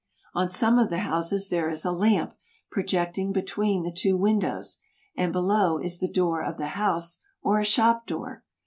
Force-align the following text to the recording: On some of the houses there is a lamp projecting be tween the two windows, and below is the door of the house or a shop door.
On 0.33 0.49
some 0.49 0.79
of 0.79 0.89
the 0.89 0.97
houses 1.05 1.49
there 1.49 1.69
is 1.69 1.85
a 1.85 1.91
lamp 1.91 2.33
projecting 2.71 3.31
be 3.31 3.43
tween 3.43 3.83
the 3.83 3.91
two 3.91 4.17
windows, 4.17 4.79
and 5.15 5.31
below 5.31 5.77
is 5.77 5.99
the 5.99 6.11
door 6.11 6.41
of 6.41 6.57
the 6.57 6.69
house 6.73 7.19
or 7.43 7.59
a 7.59 7.63
shop 7.63 8.07
door. 8.07 8.43